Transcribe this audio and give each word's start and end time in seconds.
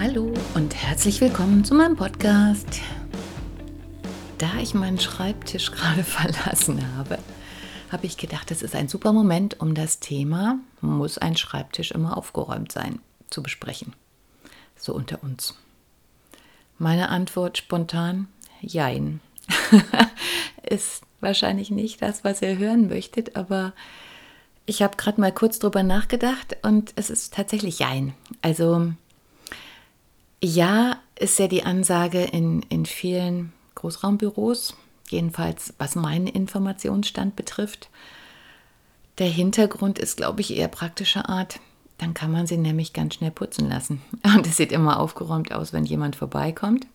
Hallo 0.00 0.32
und 0.54 0.74
herzlich 0.74 1.20
willkommen 1.20 1.62
zu 1.62 1.74
meinem 1.74 1.94
Podcast. 1.94 2.80
Da 4.38 4.48
ich 4.58 4.72
meinen 4.72 4.98
Schreibtisch 4.98 5.70
gerade 5.72 6.04
verlassen 6.04 6.96
habe, 6.96 7.18
habe 7.92 8.06
ich 8.06 8.16
gedacht, 8.16 8.50
es 8.50 8.62
ist 8.62 8.74
ein 8.74 8.88
super 8.88 9.12
Moment, 9.12 9.60
um 9.60 9.74
das 9.74 10.00
Thema, 10.00 10.58
muss 10.80 11.18
ein 11.18 11.36
Schreibtisch 11.36 11.90
immer 11.90 12.16
aufgeräumt 12.16 12.72
sein, 12.72 13.00
zu 13.28 13.42
besprechen. 13.42 13.92
So 14.74 14.94
unter 14.94 15.22
uns. 15.22 15.54
Meine 16.78 17.10
Antwort 17.10 17.58
spontan, 17.58 18.26
jein. 18.62 19.20
ist 20.62 21.02
wahrscheinlich 21.20 21.70
nicht 21.70 22.00
das, 22.00 22.24
was 22.24 22.40
ihr 22.40 22.56
hören 22.56 22.88
möchtet, 22.88 23.36
aber 23.36 23.74
ich 24.64 24.80
habe 24.80 24.96
gerade 24.96 25.20
mal 25.20 25.32
kurz 25.32 25.58
drüber 25.58 25.82
nachgedacht 25.82 26.56
und 26.62 26.94
es 26.96 27.10
ist 27.10 27.34
tatsächlich 27.34 27.80
jein. 27.80 28.14
Also 28.40 28.94
ja 30.42 30.96
ist 31.18 31.38
ja 31.38 31.48
die 31.48 31.64
Ansage 31.64 32.22
in, 32.22 32.62
in 32.68 32.86
vielen 32.86 33.52
Großraumbüros, 33.74 34.74
jedenfalls 35.08 35.74
was 35.78 35.94
meinen 35.94 36.26
Informationsstand 36.26 37.36
betrifft. 37.36 37.90
Der 39.18 39.28
Hintergrund 39.28 39.98
ist, 39.98 40.16
glaube 40.16 40.40
ich, 40.40 40.56
eher 40.56 40.68
praktischer 40.68 41.28
Art. 41.28 41.60
Dann 41.98 42.14
kann 42.14 42.32
man 42.32 42.46
sie 42.46 42.56
nämlich 42.56 42.94
ganz 42.94 43.14
schnell 43.14 43.30
putzen 43.30 43.68
lassen. 43.68 44.00
Und 44.24 44.46
es 44.46 44.56
sieht 44.56 44.72
immer 44.72 44.98
aufgeräumt 44.98 45.52
aus, 45.52 45.72
wenn 45.72 45.84
jemand 45.84 46.16
vorbeikommt. 46.16 46.86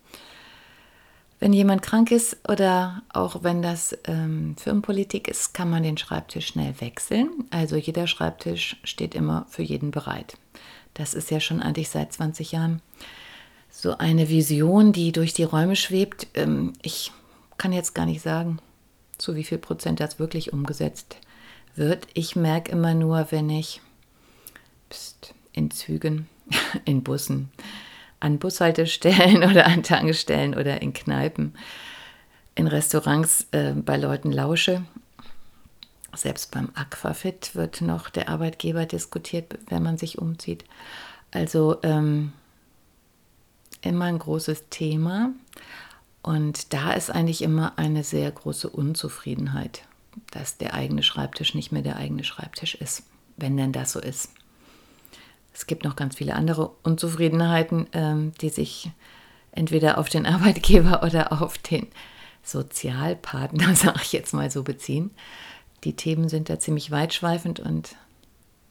Wenn 1.39 1.53
jemand 1.53 1.81
krank 1.81 2.11
ist 2.11 2.37
oder 2.49 3.03
auch 3.13 3.43
wenn 3.43 3.61
das 3.61 3.95
ähm, 4.05 4.55
Firmenpolitik 4.57 5.27
ist, 5.27 5.53
kann 5.53 5.69
man 5.69 5.83
den 5.83 5.97
Schreibtisch 5.97 6.47
schnell 6.47 6.73
wechseln. 6.79 7.29
Also 7.51 7.75
jeder 7.75 8.07
Schreibtisch 8.07 8.77
steht 8.83 9.13
immer 9.13 9.45
für 9.49 9.61
jeden 9.61 9.91
bereit. 9.91 10.37
Das 10.95 11.13
ist 11.13 11.29
ja 11.29 11.39
schon 11.39 11.61
eigentlich 11.61 11.89
seit 11.89 12.13
20 12.13 12.53
Jahren 12.53 12.81
so 13.77 13.97
eine 13.97 14.29
Vision, 14.29 14.93
die 14.93 15.11
durch 15.11 15.33
die 15.33 15.43
Räume 15.43 15.75
schwebt. 15.75 16.27
Ähm, 16.33 16.73
ich 16.81 17.11
kann 17.57 17.73
jetzt 17.73 17.93
gar 17.93 18.05
nicht 18.05 18.21
sagen, 18.21 18.59
zu 19.17 19.35
wie 19.35 19.43
viel 19.43 19.57
Prozent 19.57 19.99
das 19.99 20.17
wirklich 20.17 20.53
umgesetzt 20.53 21.17
wird. 21.75 22.07
Ich 22.13 22.37
merke 22.37 22.71
immer 22.71 22.93
nur, 22.93 23.27
wenn 23.31 23.49
ich 23.49 23.81
pst, 24.89 25.33
in 25.51 25.71
Zügen, 25.71 26.29
in 26.85 27.03
Bussen, 27.03 27.51
an 28.21 28.39
Bushaltestellen 28.39 29.43
oder 29.49 29.65
an 29.65 29.83
Tankstellen 29.83 30.55
oder 30.55 30.81
in 30.81 30.93
Kneipen, 30.93 31.53
in 32.55 32.67
Restaurants 32.67 33.47
äh, 33.51 33.73
bei 33.73 33.97
Leuten 33.97 34.31
lausche. 34.31 34.85
Selbst 36.13 36.51
beim 36.51 36.69
Aquafit 36.75 37.55
wird 37.55 37.81
noch 37.81 38.09
der 38.09 38.29
Arbeitgeber 38.29 38.85
diskutiert, 38.85 39.57
wenn 39.67 39.83
man 39.83 39.97
sich 39.97 40.17
umzieht. 40.17 40.63
Also 41.31 41.79
ähm, 41.83 42.31
immer 43.85 44.05
ein 44.05 44.19
großes 44.19 44.69
Thema. 44.69 45.31
Und 46.21 46.73
da 46.73 46.93
ist 46.93 47.11
eigentlich 47.11 47.41
immer 47.41 47.77
eine 47.77 48.03
sehr 48.03 48.31
große 48.31 48.69
Unzufriedenheit, 48.69 49.83
dass 50.31 50.57
der 50.57 50.73
eigene 50.73 51.03
Schreibtisch 51.03 51.53
nicht 51.53 51.71
mehr 51.71 51.83
der 51.83 51.97
eigene 51.97 52.23
Schreibtisch 52.23 52.75
ist, 52.75 53.03
wenn 53.37 53.57
denn 53.57 53.71
das 53.71 53.91
so 53.91 53.99
ist. 53.99 54.31
Es 55.53 55.67
gibt 55.67 55.83
noch 55.83 55.95
ganz 55.95 56.15
viele 56.15 56.35
andere 56.35 56.71
Unzufriedenheiten, 56.83 57.87
ähm, 57.93 58.33
die 58.41 58.49
sich 58.49 58.91
entweder 59.51 59.97
auf 59.97 60.09
den 60.09 60.25
Arbeitgeber 60.25 61.03
oder 61.03 61.31
auf 61.41 61.57
den 61.57 61.87
Sozialpartner, 62.43 63.75
sage 63.75 63.99
ich 64.01 64.11
jetzt 64.11 64.33
mal 64.33 64.49
so, 64.51 64.63
beziehen. 64.63 65.11
Die 65.83 65.95
Themen 65.95 66.29
sind 66.29 66.49
da 66.49 66.59
ziemlich 66.59 66.91
weitschweifend 66.91 67.59
und 67.59 67.95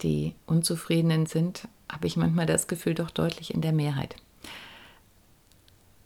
die 0.03 0.35
Unzufriedenen 0.47 1.27
sind, 1.27 1.69
habe 1.91 2.07
ich 2.07 2.17
manchmal 2.17 2.47
das 2.47 2.67
Gefühl, 2.67 2.95
doch 2.95 3.11
deutlich 3.11 3.55
in 3.55 3.61
der 3.61 3.73
Mehrheit. 3.73 4.17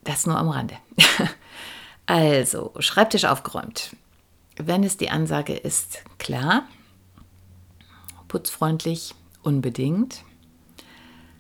Das 0.09 0.25
nur 0.25 0.39
am 0.39 0.49
Rande. 0.49 0.75
also, 2.07 2.73
Schreibtisch 2.79 3.27
aufgeräumt. 3.27 3.95
Wenn 4.57 4.83
es 4.83 4.97
die 4.97 5.11
Ansage 5.11 5.55
ist, 5.55 6.03
klar. 6.17 6.67
Putzfreundlich, 8.27 9.15
unbedingt. 9.43 10.25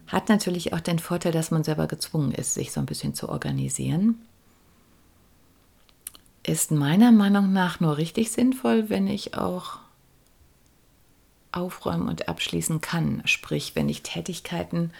Hat 0.06 0.28
natürlich 0.28 0.74
auch 0.74 0.80
den 0.80 0.98
Vorteil, 0.98 1.32
dass 1.32 1.50
man 1.50 1.64
selber 1.64 1.86
gezwungen 1.86 2.32
ist, 2.32 2.52
sich 2.52 2.70
so 2.70 2.80
ein 2.80 2.84
bisschen 2.84 3.14
zu 3.14 3.30
organisieren. 3.30 4.20
Ist 6.42 6.70
meiner 6.70 7.10
Meinung 7.10 7.54
nach 7.54 7.80
nur 7.80 7.96
richtig 7.96 8.30
sinnvoll, 8.32 8.90
wenn 8.90 9.06
ich 9.06 9.32
auch 9.32 9.78
aufräumen 11.52 12.06
und 12.06 12.28
abschließen 12.28 12.82
kann. 12.82 13.22
Sprich, 13.24 13.74
wenn 13.76 13.88
ich 13.88 14.02
Tätigkeiten 14.02 14.92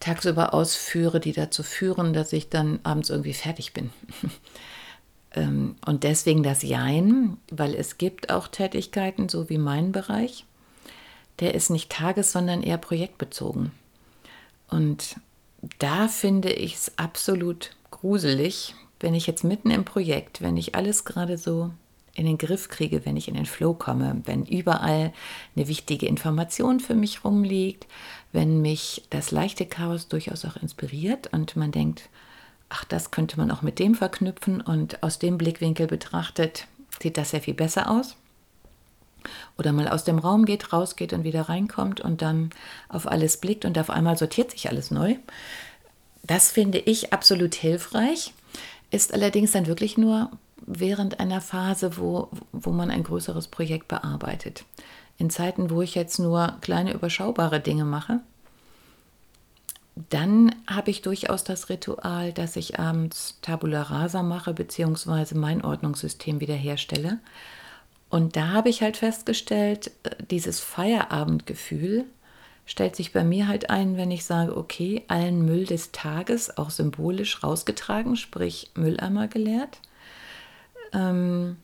tagsüber 0.00 0.54
ausführe, 0.54 1.20
die 1.20 1.32
dazu 1.32 1.62
führen, 1.62 2.12
dass 2.12 2.32
ich 2.32 2.48
dann 2.48 2.80
abends 2.82 3.10
irgendwie 3.10 3.34
fertig 3.34 3.72
bin. 3.72 3.90
Ähm, 5.36 5.74
und 5.84 6.04
deswegen 6.04 6.44
das 6.44 6.62
Jein, 6.62 7.38
weil 7.50 7.74
es 7.74 7.98
gibt 7.98 8.30
auch 8.30 8.46
Tätigkeiten, 8.48 9.28
so 9.28 9.48
wie 9.50 9.58
mein 9.58 9.90
Bereich, 9.90 10.46
der 11.40 11.54
ist 11.54 11.70
nicht 11.70 11.90
tages-, 11.90 12.32
sondern 12.32 12.62
eher 12.62 12.78
projektbezogen. 12.78 13.72
Und 14.68 15.16
da 15.78 16.08
finde 16.08 16.52
ich 16.52 16.74
es 16.74 16.98
absolut 16.98 17.70
gruselig, 17.90 18.74
wenn 19.00 19.14
ich 19.14 19.26
jetzt 19.26 19.44
mitten 19.44 19.70
im 19.70 19.84
Projekt, 19.84 20.40
wenn 20.40 20.56
ich 20.56 20.74
alles 20.74 21.04
gerade 21.04 21.36
so 21.36 21.70
in 22.14 22.26
den 22.26 22.38
Griff 22.38 22.68
kriege, 22.68 23.04
wenn 23.04 23.16
ich 23.16 23.28
in 23.28 23.34
den 23.34 23.46
Flow 23.46 23.74
komme, 23.74 24.22
wenn 24.24 24.44
überall 24.44 25.12
eine 25.56 25.68
wichtige 25.68 26.06
Information 26.06 26.80
für 26.80 26.94
mich 26.94 27.24
rumliegt, 27.24 27.86
wenn 28.32 28.62
mich 28.62 29.04
das 29.10 29.30
leichte 29.32 29.66
Chaos 29.66 30.08
durchaus 30.08 30.44
auch 30.44 30.56
inspiriert 30.56 31.32
und 31.32 31.56
man 31.56 31.72
denkt, 31.72 32.08
ach, 32.68 32.84
das 32.84 33.10
könnte 33.10 33.36
man 33.36 33.50
auch 33.50 33.62
mit 33.62 33.78
dem 33.78 33.94
verknüpfen 33.94 34.60
und 34.60 35.02
aus 35.02 35.18
dem 35.18 35.38
Blickwinkel 35.38 35.86
betrachtet 35.86 36.66
sieht 37.02 37.16
das 37.16 37.30
sehr 37.30 37.40
viel 37.40 37.54
besser 37.54 37.90
aus. 37.90 38.16
Oder 39.56 39.72
mal 39.72 39.88
aus 39.88 40.04
dem 40.04 40.18
Raum 40.18 40.44
geht, 40.44 40.72
rausgeht 40.72 41.12
und 41.12 41.24
wieder 41.24 41.42
reinkommt 41.42 42.00
und 42.00 42.22
dann 42.22 42.50
auf 42.88 43.10
alles 43.10 43.38
blickt 43.38 43.64
und 43.64 43.78
auf 43.78 43.90
einmal 43.90 44.16
sortiert 44.18 44.50
sich 44.50 44.68
alles 44.68 44.90
neu. 44.90 45.16
Das 46.22 46.52
finde 46.52 46.78
ich 46.78 47.12
absolut 47.12 47.54
hilfreich, 47.54 48.34
ist 48.90 49.12
allerdings 49.12 49.52
dann 49.52 49.66
wirklich 49.66 49.98
nur 49.98 50.30
während 50.66 51.20
einer 51.20 51.40
Phase, 51.40 51.96
wo, 51.98 52.28
wo 52.52 52.70
man 52.70 52.90
ein 52.90 53.04
größeres 53.04 53.48
Projekt 53.48 53.88
bearbeitet. 53.88 54.64
In 55.18 55.30
Zeiten, 55.30 55.70
wo 55.70 55.82
ich 55.82 55.94
jetzt 55.94 56.18
nur 56.18 56.56
kleine 56.60 56.92
überschaubare 56.92 57.60
Dinge 57.60 57.84
mache, 57.84 58.20
dann 60.10 60.54
habe 60.66 60.90
ich 60.90 61.02
durchaus 61.02 61.44
das 61.44 61.68
Ritual, 61.68 62.32
dass 62.32 62.56
ich 62.56 62.80
abends 62.80 63.38
Tabula 63.42 63.82
Rasa 63.82 64.22
mache, 64.22 64.52
beziehungsweise 64.52 65.36
mein 65.36 65.64
Ordnungssystem 65.64 66.40
wiederherstelle. 66.40 67.18
Und 68.10 68.34
da 68.34 68.48
habe 68.48 68.70
ich 68.70 68.82
halt 68.82 68.96
festgestellt, 68.96 69.92
äh, 70.02 70.10
dieses 70.30 70.60
Feierabendgefühl 70.60 72.06
stellt 72.66 72.96
sich 72.96 73.12
bei 73.12 73.22
mir 73.22 73.46
halt 73.46 73.70
ein, 73.70 73.96
wenn 73.96 74.10
ich 74.10 74.24
sage, 74.24 74.56
okay, 74.56 75.04
allen 75.08 75.44
Müll 75.44 75.66
des 75.66 75.92
Tages 75.92 76.56
auch 76.56 76.70
symbolisch 76.70 77.42
rausgetragen, 77.42 78.16
sprich 78.16 78.70
Mülleimer 78.74 79.28
geleert 79.28 79.80
ähm, 80.94 81.56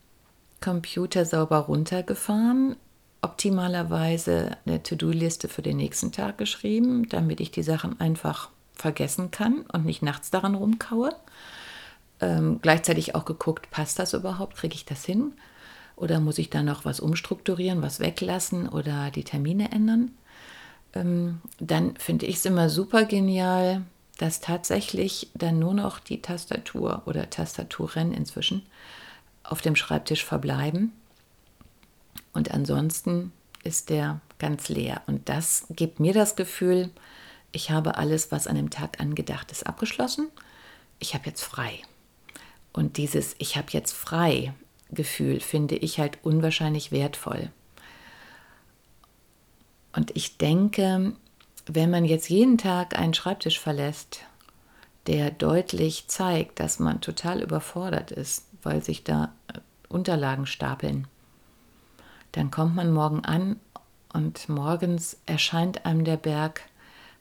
Computer 0.61 1.25
sauber 1.25 1.57
runtergefahren, 1.57 2.75
optimalerweise 3.21 4.57
eine 4.65 4.83
To-Do-Liste 4.83 5.47
für 5.47 5.61
den 5.61 5.77
nächsten 5.77 6.11
Tag 6.11 6.37
geschrieben, 6.37 7.09
damit 7.09 7.39
ich 7.39 7.51
die 7.51 7.63
Sachen 7.63 7.99
einfach 7.99 8.49
vergessen 8.75 9.31
kann 9.31 9.61
und 9.73 9.85
nicht 9.85 10.01
nachts 10.01 10.31
daran 10.31 10.55
rumkaue. 10.55 11.15
Ähm, 12.19 12.59
gleichzeitig 12.61 13.15
auch 13.15 13.25
geguckt, 13.25 13.71
passt 13.71 13.99
das 13.99 14.13
überhaupt, 14.13 14.57
kriege 14.57 14.75
ich 14.75 14.85
das 14.85 15.05
hin? 15.05 15.33
Oder 15.95 16.19
muss 16.19 16.37
ich 16.37 16.49
da 16.49 16.63
noch 16.63 16.85
was 16.85 16.99
umstrukturieren, 16.99 17.81
was 17.81 17.99
weglassen 17.99 18.67
oder 18.67 19.11
die 19.11 19.23
Termine 19.23 19.71
ändern? 19.71 20.11
Ähm, 20.93 21.41
dann 21.59 21.95
finde 21.97 22.25
ich 22.25 22.37
es 22.37 22.45
immer 22.45 22.69
super 22.69 23.05
genial, 23.05 23.83
dass 24.17 24.39
tatsächlich 24.39 25.29
dann 25.33 25.59
nur 25.59 25.73
noch 25.73 25.99
die 25.99 26.21
Tastatur 26.21 27.03
oder 27.05 27.29
Tastaturen 27.29 28.13
inzwischen 28.13 28.63
auf 29.43 29.61
dem 29.61 29.75
Schreibtisch 29.75 30.23
verbleiben. 30.23 30.93
Und 32.33 32.51
ansonsten 32.51 33.31
ist 33.63 33.89
der 33.89 34.21
ganz 34.39 34.69
leer. 34.69 35.01
Und 35.07 35.29
das 35.29 35.65
gibt 35.69 35.99
mir 35.99 36.13
das 36.13 36.35
Gefühl, 36.35 36.89
ich 37.51 37.69
habe 37.71 37.97
alles, 37.97 38.31
was 38.31 38.47
an 38.47 38.55
dem 38.55 38.69
Tag 38.69 38.99
angedacht 38.99 39.51
ist, 39.51 39.67
abgeschlossen. 39.67 40.29
Ich 40.99 41.13
habe 41.13 41.25
jetzt 41.25 41.43
frei. 41.43 41.79
Und 42.73 42.97
dieses 42.97 43.35
Ich 43.39 43.57
habe 43.57 43.67
jetzt 43.71 43.91
frei 43.91 44.53
Gefühl 44.91 45.39
finde 45.39 45.75
ich 45.75 45.99
halt 45.99 46.19
unwahrscheinlich 46.23 46.91
wertvoll. 46.91 47.49
Und 49.93 50.15
ich 50.15 50.37
denke, 50.37 51.13
wenn 51.65 51.89
man 51.89 52.05
jetzt 52.05 52.29
jeden 52.29 52.57
Tag 52.57 52.97
einen 52.97 53.13
Schreibtisch 53.13 53.59
verlässt, 53.59 54.21
der 55.07 55.31
deutlich 55.31 56.07
zeigt, 56.07 56.59
dass 56.59 56.79
man 56.79 57.01
total 57.01 57.41
überfordert 57.41 58.11
ist, 58.11 58.45
weil 58.63 58.83
sich 58.83 59.03
da 59.03 59.33
äh, 59.53 59.59
Unterlagen 59.89 60.45
stapeln, 60.45 61.07
dann 62.31 62.51
kommt 62.51 62.75
man 62.75 62.91
morgen 62.91 63.25
an 63.25 63.57
und 64.13 64.47
morgens 64.49 65.17
erscheint 65.25 65.85
einem 65.85 66.03
der 66.05 66.17
Berg 66.17 66.61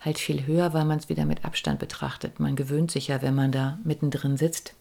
halt 0.01 0.19
viel 0.19 0.47
höher, 0.47 0.73
weil 0.73 0.85
man 0.85 0.99
es 0.99 1.09
wieder 1.09 1.25
mit 1.25 1.45
Abstand 1.45 1.79
betrachtet. 1.79 2.41
Man 2.41 2.57
gewöhnt 2.57 2.91
sich 2.91 3.09
ja, 3.09 3.23
wenn 3.23 3.35
man 3.35 3.53
da 3.53 3.79
mittendrin 3.85 4.37
sitzt. 4.37 4.75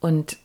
Und 0.00 0.38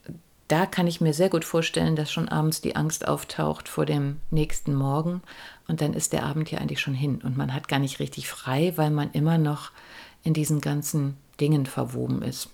da 0.47 0.65
kann 0.65 0.87
ich 0.87 0.99
mir 0.99 1.13
sehr 1.13 1.29
gut 1.29 1.45
vorstellen, 1.45 1.95
dass 1.95 2.11
schon 2.11 2.27
abends 2.27 2.59
die 2.61 2.75
Angst 2.75 3.07
auftaucht 3.07 3.69
vor 3.69 3.85
dem 3.85 4.19
nächsten 4.31 4.73
Morgen 4.73 5.21
und 5.67 5.81
dann 5.81 5.93
ist 5.93 6.11
der 6.11 6.23
Abend 6.23 6.49
ja 6.49 6.57
eigentlich 6.57 6.81
schon 6.81 6.95
hin 6.95 7.21
und 7.21 7.37
man 7.37 7.53
hat 7.53 7.67
gar 7.67 7.77
nicht 7.77 7.99
richtig 7.99 8.27
frei, 8.27 8.73
weil 8.75 8.89
man 8.89 9.11
immer 9.11 9.37
noch 9.37 9.71
in 10.23 10.33
diesen 10.33 10.59
ganzen 10.59 11.17
Dingen 11.39 11.67
verwoben 11.67 12.23
ist. 12.23 12.49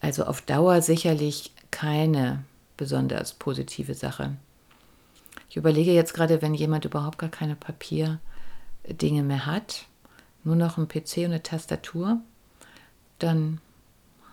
Also 0.00 0.24
auf 0.24 0.40
Dauer 0.42 0.80
sicherlich 0.82 1.52
keine 1.70 2.44
besonders 2.76 3.34
positive 3.34 3.94
Sache. 3.94 4.36
Ich 5.50 5.56
überlege 5.56 5.92
jetzt 5.92 6.14
gerade, 6.14 6.42
wenn 6.42 6.54
jemand 6.54 6.84
überhaupt 6.84 7.18
gar 7.18 7.30
keine 7.30 7.56
Papierdinge 7.56 9.22
mehr 9.22 9.46
hat, 9.46 9.86
nur 10.44 10.56
noch 10.56 10.78
ein 10.78 10.88
PC 10.88 11.18
und 11.18 11.24
eine 11.26 11.42
Tastatur, 11.42 12.20
dann 13.18 13.60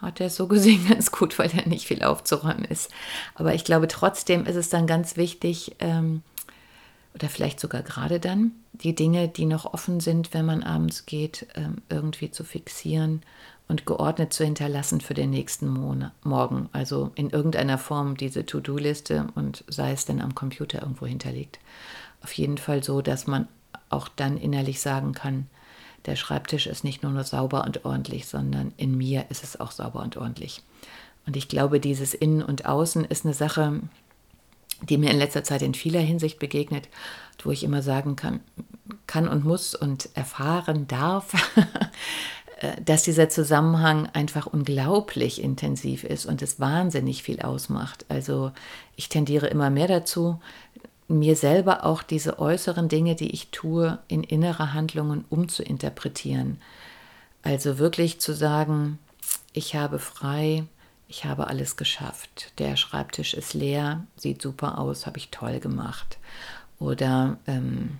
hat 0.01 0.19
er 0.19 0.27
es 0.27 0.35
so 0.35 0.47
gesehen 0.49 0.87
ganz 0.87 1.11
gut, 1.11 1.39
weil 1.39 1.51
er 1.51 1.67
nicht 1.67 1.87
viel 1.87 2.03
aufzuräumen 2.03 2.65
ist. 2.65 2.91
Aber 3.33 3.53
ich 3.53 3.63
glaube, 3.63 3.87
trotzdem 3.87 4.45
ist 4.45 4.55
es 4.55 4.69
dann 4.69 4.87
ganz 4.87 5.17
wichtig, 5.17 5.75
ähm, 5.79 6.21
oder 7.13 7.29
vielleicht 7.29 7.59
sogar 7.59 7.81
gerade 7.81 8.19
dann, 8.19 8.51
die 8.81 8.95
Dinge, 8.95 9.27
die 9.27 9.45
noch 9.45 9.73
offen 9.73 9.99
sind, 9.99 10.33
wenn 10.33 10.45
man 10.45 10.63
abends 10.63 11.05
geht, 11.05 11.47
ähm, 11.55 11.77
irgendwie 11.89 12.31
zu 12.31 12.43
fixieren 12.43 13.21
und 13.67 13.85
geordnet 13.85 14.33
zu 14.33 14.43
hinterlassen 14.43 15.01
für 15.01 15.13
den 15.13 15.31
nächsten 15.31 15.67
Monat, 15.67 16.11
Morgen. 16.23 16.69
Also 16.71 17.11
in 17.15 17.29
irgendeiner 17.29 17.77
Form 17.77 18.15
diese 18.17 18.45
To-Do-Liste 18.45 19.27
und 19.35 19.63
sei 19.67 19.91
es 19.91 20.05
denn 20.05 20.21
am 20.21 20.35
Computer 20.35 20.81
irgendwo 20.81 21.05
hinterlegt. 21.05 21.59
Auf 22.23 22.33
jeden 22.33 22.57
Fall 22.57 22.83
so, 22.83 23.01
dass 23.01 23.27
man 23.27 23.47
auch 23.89 24.07
dann 24.07 24.37
innerlich 24.37 24.81
sagen 24.81 25.13
kann, 25.13 25.47
der 26.05 26.15
Schreibtisch 26.15 26.67
ist 26.67 26.83
nicht 26.83 27.01
nur, 27.01 27.11
nur 27.11 27.23
sauber 27.23 27.63
und 27.63 27.85
ordentlich, 27.85 28.27
sondern 28.27 28.73
in 28.77 28.95
mir 28.95 29.25
ist 29.29 29.43
es 29.43 29.59
auch 29.59 29.71
sauber 29.71 30.03
und 30.03 30.17
ordentlich. 30.17 30.61
Und 31.25 31.35
ich 31.35 31.47
glaube, 31.47 31.79
dieses 31.79 32.13
Innen 32.13 32.43
und 32.43 32.65
Außen 32.65 33.05
ist 33.05 33.25
eine 33.25 33.33
Sache, 33.33 33.81
die 34.81 34.97
mir 34.97 35.11
in 35.11 35.17
letzter 35.17 35.43
Zeit 35.43 35.61
in 35.61 35.73
vieler 35.73 36.01
Hinsicht 36.01 36.39
begegnet, 36.39 36.87
wo 37.43 37.51
ich 37.51 37.63
immer 37.63 37.81
sagen 37.81 38.15
kann, 38.15 38.39
kann 39.07 39.27
und 39.27 39.45
muss 39.45 39.75
und 39.75 40.09
erfahren 40.15 40.87
darf, 40.87 41.33
dass 42.83 43.03
dieser 43.03 43.29
Zusammenhang 43.29 44.07
einfach 44.13 44.47
unglaublich 44.47 45.41
intensiv 45.41 46.03
ist 46.03 46.25
und 46.25 46.41
es 46.41 46.59
wahnsinnig 46.59 47.23
viel 47.23 47.41
ausmacht. 47.41 48.05
Also 48.09 48.51
ich 48.95 49.09
tendiere 49.09 49.47
immer 49.47 49.69
mehr 49.69 49.87
dazu, 49.87 50.39
mir 51.07 51.35
selber 51.35 51.85
auch 51.85 52.01
diese 52.01 52.39
äußeren 52.39 52.89
Dinge, 52.89 53.15
die 53.15 53.29
ich 53.29 53.49
tue, 53.51 53.99
in 54.07 54.23
innere 54.23 54.73
Handlungen 54.73 55.25
umzuinterpretieren. 55.29 56.59
Also 57.43 57.77
wirklich 57.77 58.19
zu 58.19 58.33
sagen, 58.33 58.97
ich 59.53 59.75
habe 59.75 59.99
frei, 59.99 60.63
ich 61.07 61.25
habe 61.25 61.47
alles 61.47 61.77
geschafft. 61.77 62.51
Der 62.57 62.75
Schreibtisch 62.75 63.33
ist 63.33 63.53
leer, 63.53 64.05
sieht 64.15 64.41
super 64.41 64.79
aus, 64.79 65.05
habe 65.05 65.17
ich 65.17 65.29
toll 65.29 65.59
gemacht. 65.59 66.17
Oder 66.79 67.37
ähm, 67.47 67.99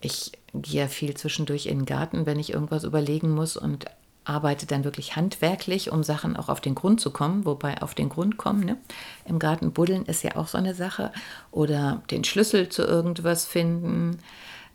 ich 0.00 0.32
gehe 0.54 0.82
ja 0.82 0.88
viel 0.88 1.14
zwischendurch 1.14 1.66
in 1.66 1.80
den 1.80 1.86
Garten, 1.86 2.26
wenn 2.26 2.38
ich 2.38 2.52
irgendwas 2.52 2.84
überlegen 2.84 3.30
muss 3.30 3.56
und 3.56 3.86
arbeite 4.24 4.66
dann 4.66 4.84
wirklich 4.84 5.16
handwerklich, 5.16 5.90
um 5.90 6.04
Sachen 6.04 6.36
auch 6.36 6.48
auf 6.48 6.60
den 6.60 6.76
Grund 6.76 7.00
zu 7.00 7.10
kommen, 7.10 7.44
wobei 7.44 7.82
auf 7.82 7.94
den 7.94 8.08
Grund 8.08 8.36
kommen, 8.36 8.64
ne? 8.64 8.76
im 9.24 9.38
Garten 9.38 9.72
buddeln 9.72 10.06
ist 10.06 10.22
ja 10.22 10.36
auch 10.36 10.46
so 10.46 10.58
eine 10.58 10.74
Sache, 10.74 11.12
oder 11.50 12.02
den 12.10 12.22
Schlüssel 12.22 12.68
zu 12.68 12.82
irgendwas 12.82 13.46
finden, 13.46 14.18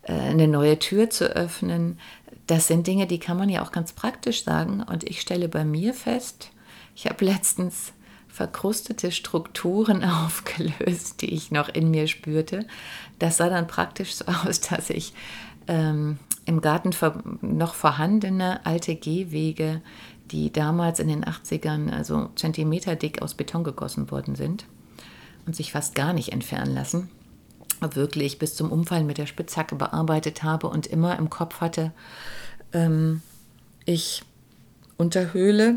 äh, 0.02 0.14
eine 0.14 0.50
neue 0.50 0.80
Tür 0.80 1.10
zu 1.10 1.34
öffnen. 1.34 1.98
Das 2.46 2.68
sind 2.68 2.88
Dinge, 2.88 3.08
die 3.08 3.20
kann 3.20 3.38
man 3.38 3.48
ja 3.48 3.64
auch 3.64 3.72
ganz 3.72 3.94
praktisch 3.94 4.44
sagen. 4.44 4.84
Und 4.84 5.06
ich 5.06 5.22
stelle 5.22 5.48
bei 5.48 5.64
mir 5.64 5.94
fest, 5.94 6.50
ich 6.98 7.06
habe 7.06 7.24
letztens 7.24 7.94
verkrustete 8.28 9.12
Strukturen 9.12 10.04
aufgelöst, 10.04 11.22
die 11.22 11.32
ich 11.32 11.52
noch 11.52 11.70
in 11.70 11.92
mir 11.92 12.08
spürte. 12.08 12.66
Das 13.20 13.38
sah 13.38 13.50
dann 13.50 13.68
praktisch 13.68 14.16
so 14.16 14.26
aus, 14.46 14.60
dass 14.62 14.90
ich 14.90 15.14
ähm, 15.68 16.18
im 16.46 16.60
Garten 16.60 16.90
noch 17.42 17.76
vorhandene 17.76 18.66
alte 18.66 18.96
Gehwege, 18.96 19.82
die 20.32 20.52
damals 20.52 21.00
in 21.00 21.08
den 21.08 21.24
80ern 21.24 21.92
also 21.92 22.32
Zentimeter 22.36 22.96
dick 22.96 23.22
aus 23.22 23.36
Beton 23.36 23.64
gegossen 23.64 24.10
worden 24.10 24.36
sind 24.36 24.66
und 25.46 25.56
sich 25.56 25.74
fast 25.74 25.94
gar 25.94 26.14
nicht 26.14 26.34
entfernen 26.34 26.74
lassen, 26.74 27.10
wirklich 27.80 28.40
bis 28.40 28.56
zum 28.56 28.72
Umfallen 28.72 29.06
mit 29.06 29.20
der 29.20 29.28
Spitzhacke 29.28 29.76
bearbeitet 29.76 30.42
habe 30.42 30.68
und 30.68 30.88
immer 30.88 31.18
im 31.20 31.30
Kopf 31.30 31.62
hatte, 31.62 31.92
ähm, 32.74 33.22
ich 33.86 34.24
unterhöhle, 34.98 35.76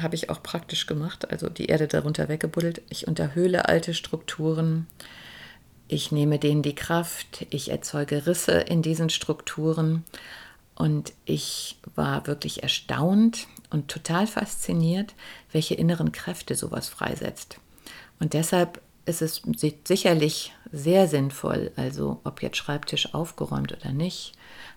habe 0.00 0.14
ich 0.14 0.30
auch 0.30 0.42
praktisch 0.42 0.86
gemacht, 0.86 1.30
also 1.30 1.48
die 1.48 1.66
Erde 1.66 1.88
darunter 1.88 2.28
weggebuddelt, 2.28 2.82
ich 2.88 3.06
unterhöhle 3.06 3.68
alte 3.68 3.94
Strukturen, 3.94 4.86
ich 5.88 6.10
nehme 6.10 6.38
denen 6.38 6.62
die 6.62 6.74
Kraft, 6.74 7.46
ich 7.50 7.70
erzeuge 7.70 8.26
Risse 8.26 8.52
in 8.52 8.80
diesen 8.80 9.10
Strukturen. 9.10 10.04
Und 10.74 11.12
ich 11.26 11.76
war 11.94 12.26
wirklich 12.26 12.62
erstaunt 12.62 13.46
und 13.68 13.88
total 13.88 14.26
fasziniert, 14.26 15.14
welche 15.52 15.74
inneren 15.74 16.10
Kräfte 16.10 16.54
sowas 16.54 16.88
freisetzt. 16.88 17.58
Und 18.20 18.32
deshalb 18.32 18.80
ist 19.04 19.22
es 19.22 19.42
sicherlich 19.84 20.54
sehr 20.70 21.08
sinnvoll, 21.08 21.72
also 21.76 22.20
ob 22.24 22.42
jetzt 22.42 22.56
Schreibtisch 22.56 23.14
aufgeräumt 23.14 23.72
oder 23.72 23.92
nicht, 23.92 24.32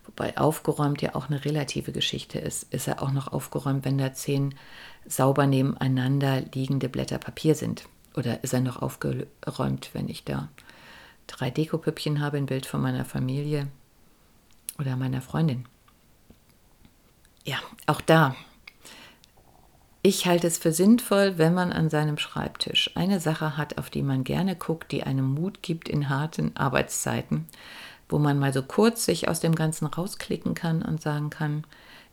wobei 0.06 0.38
aufgeräumt 0.38 1.02
ja 1.02 1.16
auch 1.16 1.30
eine 1.30 1.46
relative 1.46 1.92
Geschichte 1.92 2.40
ist, 2.40 2.74
ist 2.74 2.88
er 2.88 3.02
auch 3.02 3.12
noch 3.12 3.32
aufgeräumt, 3.32 3.86
wenn 3.86 3.98
da 3.98 4.14
zehn 4.14 4.56
sauber 5.06 5.48
nebeneinander 5.48 6.42
liegende 6.54 6.90
Blätter 6.90 7.18
Papier 7.18 7.56
sind. 7.56 7.88
Oder 8.16 8.44
ist 8.44 8.54
er 8.54 8.62
noch 8.62 8.82
aufgeräumt, 8.82 9.90
wenn 9.94 10.10
ich 10.10 10.24
da 10.24 10.50
drei 11.28 11.50
Dekopüppchen 11.50 12.22
habe, 12.22 12.38
ein 12.38 12.46
Bild 12.46 12.66
von 12.66 12.82
meiner 12.82 13.06
Familie 13.06 13.68
oder 14.80 14.96
meiner 14.96 15.22
Freundin. 15.22 15.66
Ja, 17.46 17.58
auch 17.88 18.02
da. 18.02 18.36
Ich 20.08 20.28
halte 20.28 20.46
es 20.46 20.60
für 20.60 20.72
sinnvoll, 20.72 21.40
wenn 21.40 21.56
man 21.56 21.72
an 21.72 21.90
seinem 21.90 22.20
Schreibtisch 22.20 22.92
eine 22.94 23.20
Sache 23.20 23.58
hat, 23.58 23.80
auf 23.80 23.90
die 23.90 24.04
man 24.04 24.24
gerne 24.24 24.56
guckt, 24.56 24.92
die 24.92 25.02
einem 25.02 25.34
Mut 25.34 25.64
gibt 25.64 25.90
in 25.90 26.10
harten 26.10 26.56
Arbeitszeiten, 26.56 27.48
wo 28.08 28.20
man 28.20 28.38
mal 28.38 28.54
so 28.54 28.62
kurz 28.62 29.04
sich 29.04 29.28
aus 29.28 29.40
dem 29.40 29.56
Ganzen 29.56 29.88
rausklicken 29.88 30.54
kann 30.54 30.84
und 30.84 31.02
sagen 31.02 31.32
kann, 31.32 31.64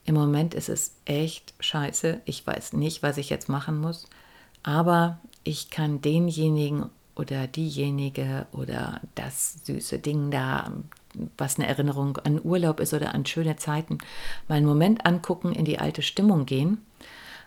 im 0.06 0.14
Moment 0.14 0.54
ist 0.54 0.70
es 0.70 0.94
echt 1.04 1.52
scheiße, 1.60 2.22
ich 2.24 2.46
weiß 2.46 2.72
nicht, 2.72 3.02
was 3.02 3.18
ich 3.18 3.28
jetzt 3.28 3.50
machen 3.50 3.78
muss, 3.78 4.06
aber 4.62 5.18
ich 5.44 5.68
kann 5.68 6.00
denjenigen 6.00 6.86
oder 7.14 7.46
diejenige 7.46 8.46
oder 8.52 9.02
das 9.16 9.66
süße 9.66 9.98
Ding 9.98 10.30
da, 10.30 10.72
was 11.36 11.58
eine 11.58 11.68
Erinnerung 11.68 12.16
an 12.16 12.40
Urlaub 12.42 12.80
ist 12.80 12.94
oder 12.94 13.14
an 13.14 13.26
schöne 13.26 13.56
Zeiten, 13.56 13.98
mal 14.48 14.54
einen 14.54 14.64
Moment 14.64 15.04
angucken, 15.04 15.52
in 15.52 15.66
die 15.66 15.78
alte 15.78 16.00
Stimmung 16.00 16.46
gehen. 16.46 16.78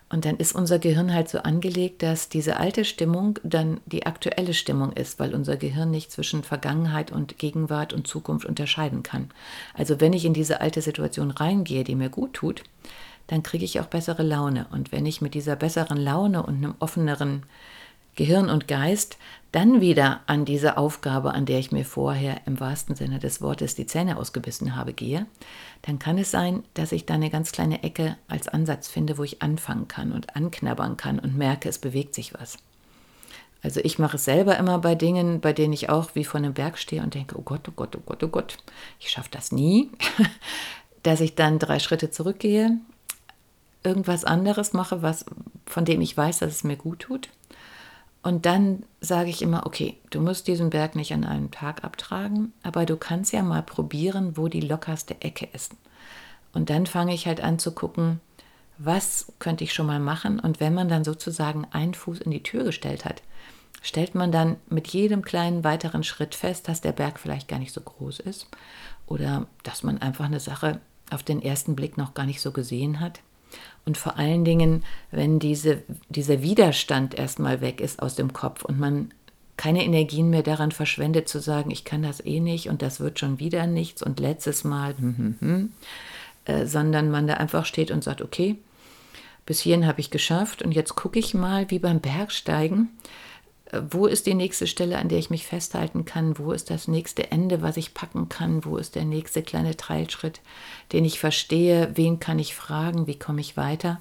Und 0.08 0.24
dann 0.24 0.36
ist 0.36 0.54
unser 0.54 0.78
Gehirn 0.78 1.12
halt 1.12 1.28
so 1.28 1.38
angelegt, 1.38 2.02
dass 2.02 2.28
diese 2.28 2.58
alte 2.58 2.84
Stimmung 2.84 3.40
dann 3.42 3.80
die 3.86 4.06
aktuelle 4.06 4.54
Stimmung 4.54 4.92
ist, 4.92 5.18
weil 5.18 5.34
unser 5.34 5.56
Gehirn 5.56 5.90
nicht 5.90 6.12
zwischen 6.12 6.44
Vergangenheit 6.44 7.10
und 7.10 7.38
Gegenwart 7.38 7.92
und 7.92 8.06
Zukunft 8.06 8.46
unterscheiden 8.46 9.02
kann. 9.02 9.30
Also 9.74 10.00
wenn 10.00 10.12
ich 10.12 10.24
in 10.24 10.34
diese 10.34 10.60
alte 10.60 10.80
Situation 10.80 11.32
reingehe, 11.32 11.82
die 11.82 11.96
mir 11.96 12.08
gut 12.08 12.34
tut, 12.34 12.62
dann 13.26 13.42
kriege 13.42 13.64
ich 13.64 13.80
auch 13.80 13.86
bessere 13.86 14.22
Laune. 14.22 14.66
Und 14.70 14.92
wenn 14.92 15.06
ich 15.06 15.20
mit 15.20 15.34
dieser 15.34 15.56
besseren 15.56 15.98
Laune 15.98 16.44
und 16.44 16.56
einem 16.56 16.74
offeneren 16.78 17.42
Gehirn 18.16 18.50
und 18.50 18.66
Geist 18.66 19.18
dann 19.52 19.80
wieder 19.80 20.20
an 20.26 20.44
diese 20.44 20.76
Aufgabe, 20.76 21.32
an 21.32 21.46
der 21.46 21.58
ich 21.58 21.72
mir 21.72 21.86
vorher 21.86 22.40
im 22.46 22.60
wahrsten 22.60 22.94
Sinne 22.94 23.18
des 23.18 23.40
Wortes 23.40 23.74
die 23.74 23.86
Zähne 23.86 24.18
ausgebissen 24.18 24.76
habe, 24.76 24.92
gehe, 24.92 25.26
dann 25.82 25.98
kann 25.98 26.18
es 26.18 26.30
sein, 26.30 26.62
dass 26.74 26.92
ich 26.92 27.06
da 27.06 27.14
eine 27.14 27.30
ganz 27.30 27.52
kleine 27.52 27.82
Ecke 27.82 28.16
als 28.28 28.48
Ansatz 28.48 28.88
finde, 28.88 29.16
wo 29.16 29.22
ich 29.22 29.40
anfangen 29.40 29.88
kann 29.88 30.12
und 30.12 30.36
anknabbern 30.36 30.96
kann 30.96 31.18
und 31.18 31.38
merke, 31.38 31.68
es 31.68 31.78
bewegt 31.78 32.14
sich 32.14 32.34
was. 32.34 32.58
Also 33.62 33.80
ich 33.82 33.98
mache 33.98 34.16
es 34.16 34.24
selber 34.24 34.58
immer 34.58 34.78
bei 34.78 34.94
Dingen, 34.94 35.40
bei 35.40 35.52
denen 35.52 35.72
ich 35.72 35.88
auch 35.88 36.10
wie 36.14 36.24
vor 36.24 36.38
einem 36.38 36.54
Berg 36.54 36.78
stehe 36.78 37.02
und 37.02 37.14
denke, 37.14 37.38
oh 37.38 37.42
Gott, 37.42 37.68
oh 37.68 37.72
Gott, 37.74 37.96
oh 37.96 38.02
Gott, 38.04 38.22
oh 38.22 38.28
Gott, 38.28 38.58
ich 39.00 39.10
schaffe 39.10 39.30
das 39.30 39.52
nie. 39.52 39.90
Dass 41.02 41.20
ich 41.20 41.34
dann 41.34 41.58
drei 41.58 41.78
Schritte 41.78 42.10
zurückgehe, 42.10 42.78
irgendwas 43.84 44.24
anderes 44.24 44.72
mache, 44.72 45.00
was, 45.02 45.24
von 45.66 45.84
dem 45.84 46.00
ich 46.00 46.16
weiß, 46.16 46.40
dass 46.40 46.52
es 46.52 46.64
mir 46.64 46.76
gut 46.76 47.00
tut. 47.00 47.28
Und 48.26 48.44
dann 48.44 48.82
sage 49.00 49.30
ich 49.30 49.40
immer, 49.40 49.66
okay, 49.66 49.98
du 50.10 50.20
musst 50.20 50.48
diesen 50.48 50.70
Berg 50.70 50.96
nicht 50.96 51.12
an 51.12 51.22
einem 51.22 51.52
Tag 51.52 51.84
abtragen, 51.84 52.52
aber 52.64 52.84
du 52.84 52.96
kannst 52.96 53.32
ja 53.32 53.40
mal 53.44 53.62
probieren, 53.62 54.36
wo 54.36 54.48
die 54.48 54.62
lockerste 54.62 55.20
Ecke 55.20 55.48
ist. 55.52 55.76
Und 56.52 56.68
dann 56.68 56.86
fange 56.86 57.14
ich 57.14 57.28
halt 57.28 57.40
an 57.40 57.60
zu 57.60 57.70
gucken, 57.70 58.20
was 58.78 59.32
könnte 59.38 59.62
ich 59.62 59.72
schon 59.72 59.86
mal 59.86 60.00
machen. 60.00 60.40
Und 60.40 60.58
wenn 60.58 60.74
man 60.74 60.88
dann 60.88 61.04
sozusagen 61.04 61.68
einen 61.70 61.94
Fuß 61.94 62.18
in 62.18 62.32
die 62.32 62.42
Tür 62.42 62.64
gestellt 62.64 63.04
hat, 63.04 63.22
stellt 63.80 64.16
man 64.16 64.32
dann 64.32 64.56
mit 64.68 64.88
jedem 64.88 65.22
kleinen 65.22 65.62
weiteren 65.62 66.02
Schritt 66.02 66.34
fest, 66.34 66.66
dass 66.66 66.80
der 66.80 66.90
Berg 66.90 67.20
vielleicht 67.20 67.46
gar 67.46 67.60
nicht 67.60 67.72
so 67.72 67.80
groß 67.80 68.18
ist 68.18 68.48
oder 69.06 69.46
dass 69.62 69.84
man 69.84 69.98
einfach 69.98 70.24
eine 70.24 70.40
Sache 70.40 70.80
auf 71.12 71.22
den 71.22 71.40
ersten 71.40 71.76
Blick 71.76 71.96
noch 71.96 72.12
gar 72.12 72.26
nicht 72.26 72.40
so 72.40 72.50
gesehen 72.50 72.98
hat. 72.98 73.20
Und 73.84 73.96
vor 73.96 74.18
allen 74.18 74.44
Dingen, 74.44 74.84
wenn 75.10 75.38
diese, 75.38 75.82
dieser 76.08 76.42
Widerstand 76.42 77.14
erstmal 77.14 77.60
weg 77.60 77.80
ist 77.80 78.02
aus 78.02 78.16
dem 78.16 78.32
Kopf 78.32 78.64
und 78.64 78.78
man 78.78 79.10
keine 79.56 79.84
Energien 79.84 80.28
mehr 80.30 80.42
daran 80.42 80.72
verschwendet 80.72 81.28
zu 81.28 81.40
sagen, 81.40 81.70
ich 81.70 81.84
kann 81.84 82.02
das 82.02 82.24
eh 82.24 82.40
nicht 82.40 82.68
und 82.68 82.82
das 82.82 83.00
wird 83.00 83.18
schon 83.18 83.38
wieder 83.38 83.66
nichts 83.66 84.02
und 84.02 84.20
letztes 84.20 84.64
Mal, 84.64 84.94
hm, 84.98 85.16
hm, 85.16 85.36
hm, 85.40 85.72
äh, 86.44 86.66
sondern 86.66 87.10
man 87.10 87.26
da 87.26 87.34
einfach 87.34 87.64
steht 87.64 87.90
und 87.90 88.04
sagt, 88.04 88.20
okay, 88.20 88.56
bis 89.46 89.60
hierhin 89.60 89.86
habe 89.86 90.00
ich 90.00 90.10
geschafft 90.10 90.62
und 90.62 90.72
jetzt 90.72 90.96
gucke 90.96 91.18
ich 91.18 91.32
mal, 91.32 91.70
wie 91.70 91.78
beim 91.78 92.00
Bergsteigen, 92.00 92.90
wo 93.90 94.06
ist 94.06 94.26
die 94.26 94.34
nächste 94.34 94.66
Stelle, 94.66 94.98
an 94.98 95.08
der 95.08 95.18
ich 95.18 95.30
mich 95.30 95.46
festhalten 95.46 96.04
kann? 96.04 96.38
Wo 96.38 96.52
ist 96.52 96.70
das 96.70 96.88
nächste 96.88 97.30
Ende, 97.30 97.62
was 97.62 97.76
ich 97.76 97.94
packen 97.94 98.28
kann? 98.28 98.64
Wo 98.64 98.76
ist 98.76 98.94
der 98.94 99.04
nächste 99.04 99.42
kleine 99.42 99.76
Teilschritt, 99.76 100.40
den 100.92 101.04
ich 101.04 101.18
verstehe? 101.18 101.90
Wen 101.94 102.20
kann 102.20 102.38
ich 102.38 102.54
fragen? 102.54 103.06
Wie 103.06 103.18
komme 103.18 103.40
ich 103.40 103.56
weiter? 103.56 104.00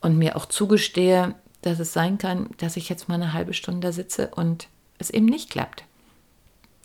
Und 0.00 0.18
mir 0.18 0.36
auch 0.36 0.46
zugestehe, 0.46 1.34
dass 1.62 1.78
es 1.78 1.92
sein 1.92 2.18
kann, 2.18 2.50
dass 2.58 2.76
ich 2.76 2.88
jetzt 2.88 3.08
mal 3.08 3.16
eine 3.16 3.32
halbe 3.32 3.54
Stunde 3.54 3.88
da 3.88 3.92
sitze 3.92 4.28
und 4.34 4.68
es 4.98 5.10
eben 5.10 5.26
nicht 5.26 5.50
klappt. 5.50 5.84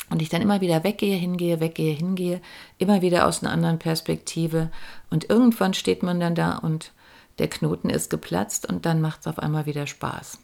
Und 0.10 0.22
ich 0.22 0.30
dann 0.30 0.42
immer 0.42 0.62
wieder 0.62 0.84
weggehe, 0.84 1.18
hingehe, 1.18 1.60
weggehe, 1.60 1.94
hingehe, 1.94 2.42
immer 2.78 3.02
wieder 3.02 3.26
aus 3.26 3.42
einer 3.42 3.52
anderen 3.52 3.80
Perspektive. 3.80 4.70
Und 5.10 5.30
irgendwann 5.30 5.74
steht 5.74 6.04
man 6.04 6.20
dann 6.20 6.36
da 6.36 6.58
und 6.58 6.92
der 7.40 7.50
Knoten 7.50 7.90
ist 7.90 8.10
geplatzt 8.10 8.68
und 8.68 8.86
dann 8.86 9.02
macht 9.02 9.22
es 9.22 9.28
auf 9.28 9.40
einmal 9.40 9.66
wieder 9.66 9.88
Spaß. 9.88 10.40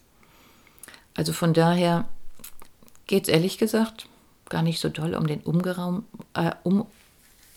Also 1.14 1.32
von 1.32 1.54
daher 1.54 2.08
geht 3.06 3.24
es 3.24 3.28
ehrlich 3.28 3.58
gesagt 3.58 4.06
gar 4.52 4.62
nicht 4.62 4.80
so 4.80 4.90
doll 4.90 5.14
um 5.14 5.26
den 5.26 5.40
umgeraum, 5.40 6.04
äh, 6.34 6.52
um 6.62 6.86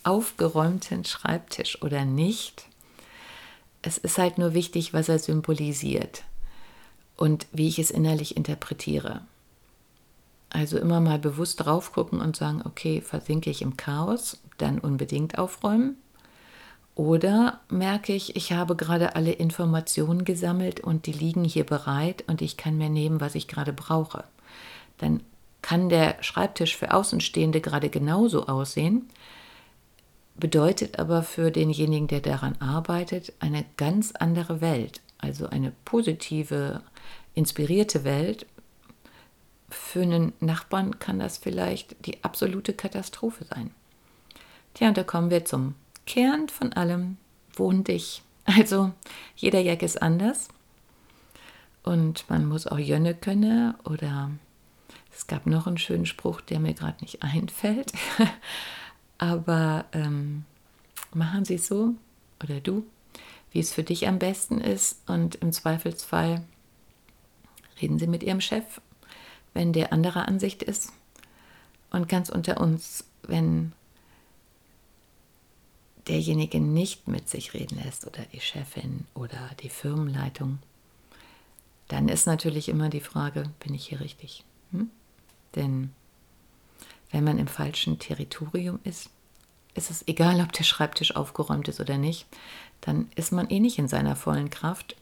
aufgeräumten 0.04 1.04
Schreibtisch 1.04 1.82
oder 1.82 2.06
nicht. 2.06 2.68
Es 3.82 3.98
ist 3.98 4.18
halt 4.18 4.38
nur 4.38 4.54
wichtig, 4.54 4.94
was 4.94 5.10
er 5.10 5.20
symbolisiert 5.20 6.24
und 7.18 7.48
wie 7.52 7.68
ich 7.68 7.80
es 7.80 7.92
innerlich 7.92 8.38
interpretiere. 8.38 9.22
Also 10.50 10.78
immer 10.78 11.02
mal 11.02 11.20
bewusst 11.20 11.66
drauf 11.66 11.92
gucken 11.92 12.22
und 12.22 12.38
sagen, 12.38 12.62
okay, 12.64 13.02
versinke 13.02 13.50
ich 13.50 13.62
im 13.62 13.76
Chaos, 13.76 14.38
dann 14.58 14.80
unbedingt 14.80 15.38
aufräumen. 15.38 15.98
Oder 16.96 17.60
merke 17.70 18.14
ich, 18.14 18.38
ich 18.38 18.54
habe 18.54 18.78
gerade 18.78 19.16
alle 19.18 19.34
Informationen 19.34 20.24
gesammelt 20.24 20.80
und 20.80 21.06
die 21.06 21.12
liegen 21.12 21.44
hier 21.44 21.66
bereit 21.66 22.24
und 22.28 22.42
ich 22.42 22.56
kann 22.56 22.78
mir 22.78 22.90
nehmen, 22.90 23.20
was 23.20 23.36
ich 23.36 23.50
gerade 23.50 23.74
brauche. 23.74 24.24
Dann 24.98 25.22
kann 25.62 25.90
der 25.90 26.24
Schreibtisch 26.24 26.78
für 26.78 26.94
Außenstehende 26.94 27.60
gerade 27.60 27.90
genauso 27.90 28.48
aussehen, 28.48 29.10
bedeutet 30.38 30.98
aber 30.98 31.24
für 31.24 31.52
denjenigen, 31.52 32.08
der 32.08 32.22
daran 32.22 32.56
arbeitet, 32.62 33.34
eine 33.40 33.66
ganz 33.76 34.14
andere 34.14 34.62
Welt, 34.62 35.02
also 35.18 35.48
eine 35.48 35.74
positive, 35.84 36.82
inspirierte 37.34 38.06
Welt. 38.06 38.46
Für 39.70 40.04
einen 40.04 40.32
Nachbarn 40.40 41.00
kann 41.00 41.20
das 41.20 41.38
vielleicht 41.38 42.06
die 42.06 42.24
absolute 42.24 42.74
Katastrophe 42.74 43.44
sein. 43.44 43.72
Tja, 44.76 44.90
und 44.90 44.98
da 44.98 45.04
kommen 45.04 45.30
wir 45.30 45.44
zum 45.44 45.76
Kern 46.06 46.50
von 46.50 46.74
allem 46.74 47.18
wohnt 47.54 47.88
dich. 47.88 48.22
Also 48.46 48.92
jeder 49.36 49.60
Jack 49.60 49.82
ist 49.82 50.02
anders 50.02 50.50
und 51.84 52.30
man 52.30 52.46
muss 52.46 52.68
auch 52.68 52.78
Jönne 52.78 53.16
können 53.16 53.74
oder 53.86 54.30
es 55.16 55.28
gab 55.28 55.46
noch 55.46 55.66
einen 55.66 55.78
schönen 55.78 56.06
Spruch, 56.06 56.42
der 56.42 56.60
mir 56.60 56.74
gerade 56.74 57.02
nicht 57.02 57.24
einfällt. 57.24 57.94
Aber 59.18 59.86
ähm, 59.94 60.46
machen 61.14 61.46
Sie 61.46 61.56
es 61.56 61.68
so 61.68 61.96
oder 62.44 62.60
du, 62.60 62.86
wie 63.52 63.60
es 63.60 63.74
für 63.74 63.84
dich 63.84 64.08
am 64.08 64.20
besten 64.20 64.60
ist 64.60 65.00
und 65.10 65.36
im 65.36 65.52
Zweifelsfall 65.52 66.44
reden 67.82 67.98
Sie 67.98 68.08
mit 68.08 68.24
Ihrem 68.24 68.42
Chef, 68.42 68.82
wenn 69.54 69.74
der 69.74 69.94
anderer 69.94 70.28
Ansicht 70.28 70.64
ist. 70.64 70.92
Und 71.92 72.10
ganz 72.10 72.30
unter 72.30 72.60
uns, 72.60 73.06
wenn 73.24 73.72
derjenige 76.08 76.60
nicht 76.60 77.08
mit 77.08 77.30
sich 77.30 77.54
reden 77.54 77.82
lässt 77.84 78.06
oder 78.06 78.24
die 78.34 78.40
Chefin 78.40 79.06
oder 79.14 79.52
die 79.62 79.70
Firmenleitung, 79.70 80.60
dann 81.88 82.10
ist 82.10 82.26
natürlich 82.26 82.70
immer 82.70 82.90
die 82.90 83.00
Frage, 83.00 83.52
bin 83.60 83.74
ich 83.74 83.88
hier 83.88 84.00
richtig? 84.00 84.44
Hm? 84.72 84.90
Denn 85.56 85.92
wenn 87.12 87.24
man 87.24 87.40
im 87.40 87.48
falschen 87.48 88.00
Territorium 88.00 88.80
ist, 88.84 89.10
ist 89.74 89.92
es 89.92 90.08
egal, 90.08 90.42
ob 90.42 90.52
der 90.54 90.64
Schreibtisch 90.64 91.16
aufgeräumt 91.16 91.68
ist 91.68 91.80
oder 91.80 91.98
nicht, 91.98 92.26
dann 92.82 93.10
ist 93.16 93.32
man 93.32 93.50
eh 93.50 93.60
nicht 93.60 93.78
in 93.78 93.88
seiner 93.88 94.16
vollen 94.16 94.50
Kraft, 94.50 94.96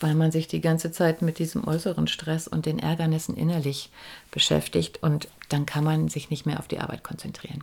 weil 0.00 0.14
man 0.14 0.32
sich 0.32 0.48
die 0.48 0.60
ganze 0.60 0.90
Zeit 0.90 1.22
mit 1.22 1.38
diesem 1.38 1.66
äußeren 1.66 2.08
Stress 2.08 2.48
und 2.48 2.66
den 2.66 2.78
Ärgernissen 2.78 3.36
innerlich 3.36 3.90
beschäftigt 4.30 5.02
und 5.02 5.28
dann 5.48 5.66
kann 5.66 5.84
man 5.84 6.08
sich 6.08 6.30
nicht 6.30 6.46
mehr 6.46 6.58
auf 6.58 6.68
die 6.68 6.80
Arbeit 6.80 7.04
konzentrieren. 7.04 7.62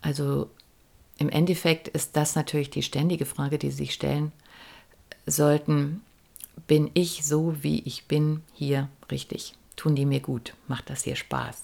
Also 0.00 0.50
im 1.22 1.28
Endeffekt 1.28 1.86
ist 1.86 2.16
das 2.16 2.34
natürlich 2.34 2.68
die 2.68 2.82
ständige 2.82 3.26
Frage, 3.26 3.56
die 3.56 3.70
Sie 3.70 3.76
sich 3.76 3.94
stellen 3.94 4.32
sollten. 5.24 6.02
Bin 6.66 6.90
ich 6.94 7.24
so, 7.24 7.62
wie 7.62 7.80
ich 7.84 8.06
bin, 8.06 8.42
hier 8.52 8.88
richtig? 9.08 9.54
Tun 9.76 9.94
die 9.94 10.04
mir 10.04 10.18
gut? 10.18 10.54
Macht 10.66 10.90
das 10.90 11.04
hier 11.04 11.14
Spaß? 11.14 11.62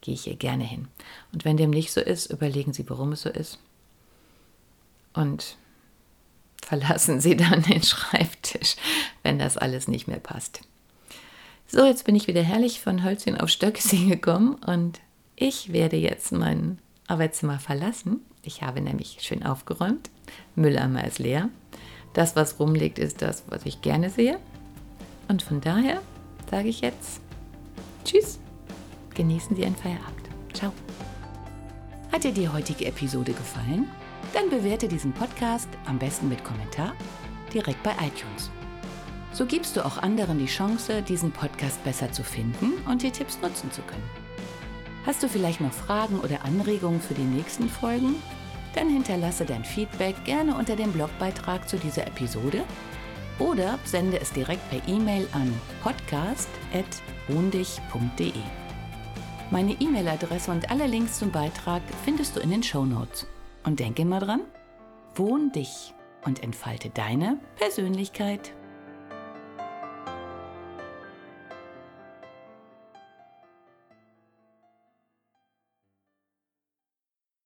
Gehe 0.00 0.14
ich 0.14 0.22
hier 0.22 0.34
gerne 0.34 0.64
hin? 0.64 0.88
Und 1.32 1.44
wenn 1.44 1.56
dem 1.56 1.70
nicht 1.70 1.92
so 1.92 2.00
ist, 2.00 2.26
überlegen 2.26 2.72
Sie, 2.72 2.90
warum 2.90 3.12
es 3.12 3.22
so 3.22 3.28
ist. 3.28 3.60
Und 5.14 5.56
verlassen 6.60 7.20
Sie 7.20 7.36
dann 7.36 7.62
den 7.62 7.82
Schreibtisch, 7.84 8.74
wenn 9.22 9.38
das 9.38 9.56
alles 9.56 9.86
nicht 9.86 10.08
mehr 10.08 10.18
passt. 10.18 10.62
So, 11.68 11.84
jetzt 11.84 12.04
bin 12.04 12.16
ich 12.16 12.26
wieder 12.26 12.42
herrlich 12.42 12.80
von 12.80 13.04
Hölzchen 13.04 13.40
auf 13.40 13.48
Stöckchen 13.48 14.08
gekommen 14.10 14.54
und 14.54 14.98
ich 15.36 15.72
werde 15.72 15.96
jetzt 15.96 16.32
mein 16.32 16.78
Arbeitszimmer 17.06 17.60
verlassen 17.60 18.22
ich 18.48 18.62
habe 18.62 18.80
nämlich 18.80 19.18
schön 19.20 19.44
aufgeräumt. 19.44 20.10
Mülleimer 20.56 21.04
ist 21.04 21.18
leer. 21.18 21.50
Das, 22.14 22.34
was 22.34 22.58
rumliegt, 22.58 22.98
ist 22.98 23.22
das, 23.22 23.44
was 23.48 23.66
ich 23.66 23.82
gerne 23.82 24.10
sehe. 24.10 24.38
Und 25.28 25.42
von 25.42 25.60
daher 25.60 26.00
sage 26.50 26.68
ich 26.68 26.80
jetzt 26.80 27.20
Tschüss. 28.04 28.40
Genießen 29.14 29.54
Sie 29.54 29.64
einen 29.64 29.76
Feierabend. 29.76 30.28
Ciao. 30.54 30.72
Hat 32.10 32.24
dir 32.24 32.32
die 32.32 32.48
heutige 32.48 32.86
Episode 32.86 33.32
gefallen? 33.32 33.86
Dann 34.32 34.48
bewerte 34.48 34.88
diesen 34.88 35.12
Podcast 35.12 35.68
am 35.86 35.98
besten 35.98 36.28
mit 36.30 36.42
Kommentar 36.42 36.94
direkt 37.52 37.82
bei 37.82 37.92
iTunes. 37.92 38.50
So 39.32 39.44
gibst 39.44 39.76
du 39.76 39.84
auch 39.84 39.98
anderen 39.98 40.38
die 40.38 40.46
Chance, 40.46 41.02
diesen 41.02 41.32
Podcast 41.32 41.84
besser 41.84 42.10
zu 42.12 42.24
finden 42.24 42.72
und 42.88 43.02
die 43.02 43.10
Tipps 43.10 43.38
nutzen 43.42 43.70
zu 43.72 43.82
können. 43.82 44.08
Hast 45.04 45.22
du 45.22 45.28
vielleicht 45.28 45.60
noch 45.60 45.72
Fragen 45.72 46.20
oder 46.20 46.44
Anregungen 46.44 47.00
für 47.00 47.14
die 47.14 47.22
nächsten 47.22 47.68
Folgen? 47.68 48.16
Dann 48.78 48.90
hinterlasse 48.90 49.44
dein 49.44 49.64
Feedback 49.64 50.14
gerne 50.24 50.54
unter 50.54 50.76
dem 50.76 50.92
Blogbeitrag 50.92 51.68
zu 51.68 51.78
dieser 51.78 52.06
Episode 52.06 52.62
oder 53.40 53.76
sende 53.84 54.20
es 54.20 54.32
direkt 54.32 54.70
per 54.70 54.80
E-Mail 54.86 55.26
an 55.32 55.52
podcast.wohndich.de. 55.82 58.32
Meine 59.50 59.72
E-Mail-Adresse 59.72 60.52
und 60.52 60.70
alle 60.70 60.86
Links 60.86 61.18
zum 61.18 61.32
Beitrag 61.32 61.82
findest 62.04 62.36
du 62.36 62.40
in 62.40 62.50
den 62.50 62.62
Show 62.62 62.84
Notes. 62.84 63.26
Und 63.64 63.80
denke 63.80 64.02
immer 64.02 64.20
dran, 64.20 64.42
wohn 65.16 65.50
dich 65.50 65.92
und 66.24 66.44
entfalte 66.44 66.90
deine 66.90 67.40
Persönlichkeit. 67.56 68.52